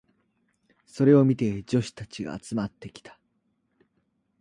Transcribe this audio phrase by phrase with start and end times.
[0.87, 3.19] それを見て女子たちが集まってきた。